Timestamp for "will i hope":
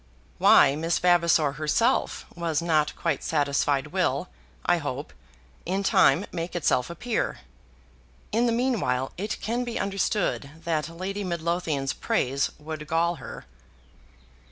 3.93-5.13